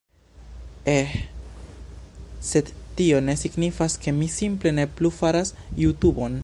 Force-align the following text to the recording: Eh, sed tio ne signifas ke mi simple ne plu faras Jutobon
Eh, 0.93 1.27
sed 2.51 2.71
tio 3.01 3.21
ne 3.27 3.35
signifas 3.43 3.99
ke 4.05 4.15
mi 4.21 4.31
simple 4.39 4.75
ne 4.81 4.87
plu 4.97 5.11
faras 5.21 5.53
Jutobon 5.85 6.39